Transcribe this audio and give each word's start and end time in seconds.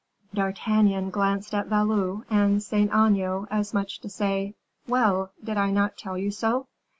D'Artagnan 0.33 1.11
glanced 1.11 1.53
at 1.53 1.67
Valot 1.69 2.23
and 2.27 2.63
Saint 2.63 2.89
Aignan, 2.89 3.45
as 3.51 3.71
much 3.71 3.97
as 3.97 3.97
to 3.99 4.09
say, 4.09 4.55
"Well! 4.87 5.31
did 5.43 5.57
I 5.57 5.69
not 5.69 5.95
tell 5.95 6.17
you 6.17 6.31
so?" 6.31 6.65